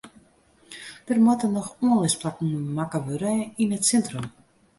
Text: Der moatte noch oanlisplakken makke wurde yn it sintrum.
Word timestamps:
Der 1.07 1.19
moatte 1.25 1.47
noch 1.57 1.69
oanlisplakken 1.89 2.49
makke 2.79 2.99
wurde 3.07 3.33
yn 3.63 3.75
it 3.77 3.83
sintrum. 3.89 4.27